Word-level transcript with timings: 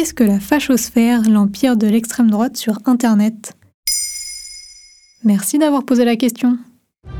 Qu'est-ce 0.00 0.14
que 0.14 0.24
la 0.24 0.40
fachosphère, 0.40 1.28
l'empire 1.28 1.76
de 1.76 1.86
l'extrême 1.86 2.30
droite 2.30 2.56
sur 2.56 2.78
Internet? 2.86 3.52
Merci 5.24 5.58
d'avoir 5.58 5.84
posé 5.84 6.06
la 6.06 6.16
question. 6.16 6.56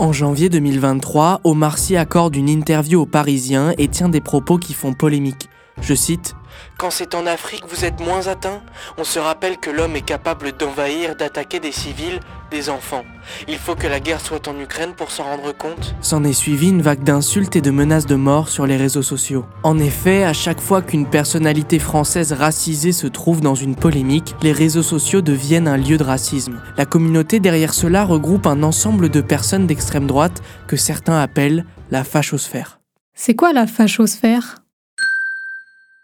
En 0.00 0.12
janvier 0.12 0.48
2023, 0.48 1.42
Omar 1.44 1.78
Sy 1.78 1.96
accorde 1.96 2.34
une 2.34 2.48
interview 2.48 3.02
aux 3.02 3.06
Parisiens 3.06 3.74
et 3.78 3.86
tient 3.86 4.08
des 4.08 4.20
propos 4.20 4.58
qui 4.58 4.74
font 4.74 4.92
polémique. 4.92 5.48
Je 5.80 5.94
cite 5.94 6.34
Quand 6.76 6.90
c'est 6.90 7.14
en 7.14 7.26
Afrique, 7.26 7.62
vous 7.68 7.84
êtes 7.84 8.00
moins 8.00 8.26
atteint 8.26 8.60
On 8.98 9.04
se 9.04 9.20
rappelle 9.20 9.58
que 9.58 9.70
l'homme 9.70 9.94
est 9.94 10.04
capable 10.04 10.50
d'envahir, 10.50 11.14
d'attaquer 11.14 11.60
des 11.60 11.70
civils, 11.70 12.18
des 12.54 12.70
enfants. 12.70 13.04
Il 13.48 13.58
faut 13.58 13.74
que 13.74 13.88
la 13.88 13.98
guerre 13.98 14.20
soit 14.20 14.46
en 14.46 14.58
Ukraine 14.60 14.92
pour 14.96 15.10
s'en 15.10 15.24
rendre 15.24 15.52
compte. 15.52 15.96
S'en 16.00 16.22
est 16.22 16.32
suivi 16.32 16.68
une 16.68 16.82
vague 16.82 17.02
d'insultes 17.02 17.56
et 17.56 17.60
de 17.60 17.72
menaces 17.72 18.06
de 18.06 18.14
mort 18.14 18.48
sur 18.48 18.64
les 18.66 18.76
réseaux 18.76 19.02
sociaux. 19.02 19.44
En 19.64 19.78
effet, 19.78 20.22
à 20.22 20.32
chaque 20.32 20.60
fois 20.60 20.80
qu'une 20.80 21.06
personnalité 21.06 21.80
française 21.80 22.32
racisée 22.32 22.92
se 22.92 23.08
trouve 23.08 23.40
dans 23.40 23.56
une 23.56 23.74
polémique, 23.74 24.36
les 24.42 24.52
réseaux 24.52 24.84
sociaux 24.84 25.20
deviennent 25.20 25.66
un 25.66 25.76
lieu 25.76 25.96
de 25.96 26.04
racisme. 26.04 26.60
La 26.76 26.86
communauté 26.86 27.40
derrière 27.40 27.74
cela 27.74 28.04
regroupe 28.04 28.46
un 28.46 28.62
ensemble 28.62 29.08
de 29.08 29.20
personnes 29.20 29.66
d'extrême 29.66 30.06
droite 30.06 30.40
que 30.68 30.76
certains 30.76 31.20
appellent 31.20 31.64
la 31.90 32.04
fachosphère. 32.04 32.78
C'est 33.14 33.34
quoi 33.34 33.52
la 33.52 33.66
fachosphère? 33.66 34.63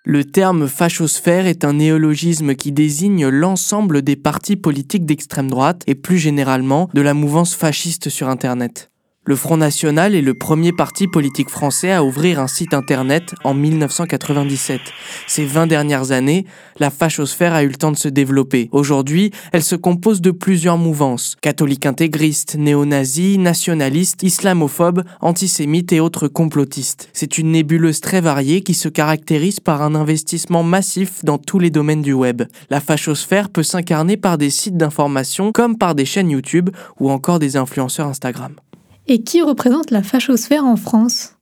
Le 0.05 0.25
terme 0.25 0.67
fachosphère 0.67 1.47
est 1.47 1.65
un 1.65 1.75
néologisme 1.75 2.55
qui 2.55 2.73
désigne 2.73 3.29
l'ensemble 3.29 4.01
des 4.01 4.17
partis 4.17 4.57
politiques 4.57 5.05
d'extrême 5.05 5.51
droite 5.51 5.83
et 5.87 5.95
plus 5.95 6.19
généralement 6.19 6.89
de 6.95 7.03
la 7.03 7.13
mouvance 7.13 7.55
fasciste 7.55 8.09
sur 8.09 8.29
Internet. 8.29 8.90
Le 9.31 9.37
Front 9.37 9.59
National 9.59 10.17
est 10.17 10.23
le 10.23 10.35
premier 10.35 10.73
parti 10.73 11.07
politique 11.07 11.51
français 11.51 11.93
à 11.93 12.03
ouvrir 12.03 12.41
un 12.41 12.49
site 12.49 12.75
internet 12.75 13.33
en 13.45 13.55
1997. 13.55 14.81
Ces 15.29 15.45
20 15.45 15.69
dernières 15.69 16.11
années, 16.11 16.47
la 16.81 16.91
fachosphère 16.91 17.55
a 17.55 17.63
eu 17.63 17.69
le 17.69 17.77
temps 17.77 17.93
de 17.93 17.97
se 17.97 18.09
développer. 18.09 18.69
Aujourd'hui, 18.73 19.31
elle 19.53 19.63
se 19.63 19.77
compose 19.77 20.21
de 20.21 20.33
plusieurs 20.33 20.79
mouvances 20.79 21.37
catholiques 21.41 21.87
intégristes, 21.87 22.57
néo-nazis, 22.59 23.39
nationalistes, 23.39 24.25
islamophobes, 24.25 25.05
antisémites 25.21 25.93
et 25.93 26.01
autres 26.01 26.27
complotistes. 26.27 27.09
C'est 27.13 27.39
une 27.39 27.53
nébuleuse 27.53 28.01
très 28.01 28.21
variée 28.21 28.63
qui 28.63 28.75
se 28.75 28.89
caractérise 28.89 29.61
par 29.61 29.83
un 29.83 29.95
investissement 29.95 30.65
massif 30.65 31.25
dans 31.25 31.39
tous 31.39 31.61
les 31.61 31.71
domaines 31.71 32.03
du 32.03 32.15
web. 32.15 32.43
La 32.69 32.81
fachosphère 32.81 33.49
peut 33.49 33.63
s'incarner 33.63 34.17
par 34.17 34.39
des 34.39 34.51
sites 34.51 34.77
d'information 34.77 35.53
comme 35.53 35.79
par 35.79 35.95
des 35.95 36.05
chaînes 36.05 36.31
YouTube 36.31 36.71
ou 36.99 37.13
encore 37.13 37.39
des 37.39 37.57
influenceurs 37.57 38.09
Instagram. 38.09 38.57
Et 39.07 39.23
qui 39.23 39.43
représente 39.43 39.91
la 39.91 40.03
fachosphère 40.03 40.65
en 40.65 40.77
France? 40.77 41.37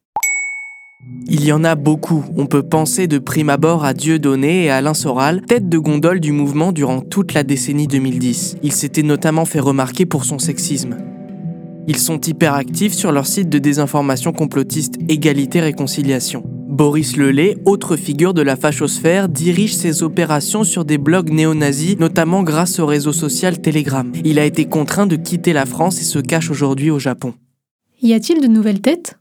Il 1.26 1.44
y 1.44 1.52
en 1.52 1.64
a 1.64 1.74
beaucoup. 1.74 2.24
On 2.36 2.46
peut 2.46 2.62
penser 2.62 3.06
de 3.06 3.18
prime 3.18 3.50
abord 3.50 3.84
à 3.84 3.94
Dieudonné 3.94 4.64
et 4.64 4.70
Alain 4.70 4.94
Soral, 4.94 5.42
tête 5.42 5.68
de 5.68 5.78
gondole 5.78 6.20
du 6.20 6.32
mouvement 6.32 6.72
durant 6.72 7.00
toute 7.00 7.34
la 7.34 7.42
décennie 7.42 7.86
2010. 7.86 8.56
Il 8.62 8.72
s'était 8.72 9.02
notamment 9.02 9.44
fait 9.44 9.60
remarquer 9.60 10.06
pour 10.06 10.24
son 10.24 10.38
sexisme. 10.38 10.96
Ils 11.86 11.98
sont 11.98 12.20
hyperactifs 12.20 12.92
sur 12.92 13.12
leur 13.12 13.26
site 13.26 13.48
de 13.48 13.58
désinformation 13.58 14.32
complotiste 14.32 14.96
Égalité 15.08 15.60
Réconciliation. 15.60 16.42
Boris 16.44 17.16
Lelay, 17.16 17.56
autre 17.64 17.96
figure 17.96 18.34
de 18.34 18.42
la 18.42 18.56
fachosphère, 18.56 19.28
dirige 19.28 19.74
ses 19.74 20.02
opérations 20.02 20.64
sur 20.64 20.84
des 20.84 20.98
blogs 20.98 21.30
néo-nazis, 21.30 21.98
notamment 21.98 22.42
grâce 22.42 22.78
au 22.78 22.86
réseau 22.86 23.12
social 23.12 23.60
Telegram. 23.60 24.12
Il 24.24 24.38
a 24.38 24.44
été 24.44 24.66
contraint 24.66 25.06
de 25.06 25.16
quitter 25.16 25.52
la 25.52 25.64
France 25.64 26.00
et 26.00 26.04
se 26.04 26.18
cache 26.18 26.50
aujourd'hui 26.50 26.90
au 26.90 26.98
Japon. 26.98 27.34
Y 28.00 28.12
a-t-il 28.12 28.40
de 28.40 28.46
nouvelles 28.46 28.80
têtes? 28.80 29.18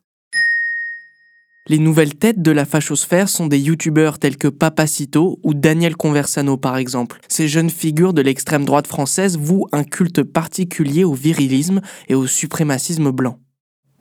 Les 1.68 1.80
nouvelles 1.80 2.14
têtes 2.14 2.44
de 2.44 2.52
la 2.52 2.64
fachosphère 2.64 3.28
sont 3.28 3.48
des 3.48 3.60
youtubeurs 3.60 4.20
tels 4.20 4.38
que 4.38 4.48
Papacito 4.48 5.40
ou 5.42 5.56
Daniel 5.56 5.96
Conversano 5.96 6.58
par 6.58 6.78
exemple. 6.78 7.20
Ces 7.28 7.48
jeunes 7.48 7.72
figures 7.72 8.14
de 8.14 8.22
l'extrême 8.22 8.66
droite 8.66 8.86
française 8.86 9.36
vouent 9.36 9.68
un 9.72 9.84
culte 9.84 10.22
particulier 10.22 11.04
au 11.04 11.14
virilisme 11.14 11.82
et 12.08 12.14
au 12.14 12.28
suprémacisme 12.28 13.10
blanc. 13.10 13.40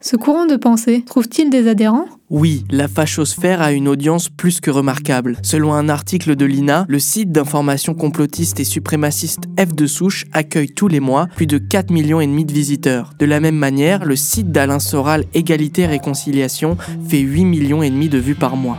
Ce 0.02 0.14
courant 0.14 0.44
de 0.44 0.56
pensée 0.56 1.02
trouve-t-il 1.06 1.48
des 1.48 1.68
adhérents? 1.68 2.04
Oui, 2.28 2.66
la 2.70 2.86
fachosphère 2.86 3.62
a 3.62 3.72
une 3.72 3.88
audience 3.88 4.28
plus 4.28 4.60
que 4.60 4.70
remarquable. 4.70 5.38
Selon 5.42 5.72
un 5.72 5.88
article 5.88 6.36
de 6.36 6.44
l'INA, 6.44 6.84
le 6.86 6.98
site 6.98 7.32
d'information 7.32 7.94
complotiste 7.94 8.60
et 8.60 8.64
suprémaciste 8.64 9.44
F 9.58 9.74
de 9.74 9.86
souche 9.86 10.26
accueille 10.34 10.68
tous 10.68 10.88
les 10.88 11.00
mois 11.00 11.28
plus 11.34 11.46
de 11.46 11.56
4 11.56 11.90
millions 11.90 12.20
et 12.20 12.26
demi 12.26 12.44
de 12.44 12.52
visiteurs. 12.52 13.12
De 13.18 13.24
la 13.24 13.40
même 13.40 13.56
manière, 13.56 14.04
le 14.04 14.16
site 14.16 14.52
d'Alain 14.52 14.80
Soral 14.80 15.24
Égalité 15.32 15.82
et 15.82 15.86
Réconciliation 15.86 16.76
fait 17.08 17.20
8 17.20 17.46
millions 17.46 17.82
et 17.82 17.90
demi 17.90 18.10
de 18.10 18.18
vues 18.18 18.34
par 18.34 18.56
mois. 18.56 18.78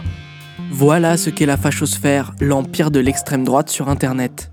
Voilà 0.71 1.17
ce 1.17 1.31
qu'est 1.31 1.47
la 1.47 1.57
fachosphère, 1.57 2.35
l'empire 2.39 2.91
de 2.91 2.99
l'extrême 2.99 3.43
droite 3.43 3.69
sur 3.69 3.89
internet. 3.89 4.51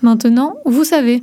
Maintenant, 0.00 0.56
vous 0.64 0.84
savez. 0.84 1.22